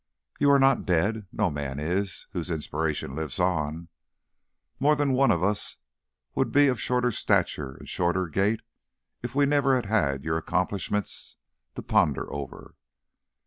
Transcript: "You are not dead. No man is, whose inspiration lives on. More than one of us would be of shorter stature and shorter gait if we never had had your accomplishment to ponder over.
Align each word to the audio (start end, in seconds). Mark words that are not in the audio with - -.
"You 0.39 0.49
are 0.49 0.57
not 0.57 0.87
dead. 0.87 1.27
No 1.31 1.51
man 1.51 1.79
is, 1.79 2.25
whose 2.31 2.49
inspiration 2.49 3.15
lives 3.15 3.39
on. 3.39 3.87
More 4.79 4.95
than 4.95 5.13
one 5.13 5.29
of 5.29 5.43
us 5.43 5.77
would 6.33 6.51
be 6.51 6.69
of 6.69 6.81
shorter 6.81 7.11
stature 7.11 7.75
and 7.75 7.87
shorter 7.87 8.25
gait 8.25 8.61
if 9.21 9.35
we 9.35 9.45
never 9.45 9.75
had 9.75 9.85
had 9.85 10.23
your 10.23 10.39
accomplishment 10.39 11.07
to 11.75 11.83
ponder 11.83 12.33
over. 12.33 12.73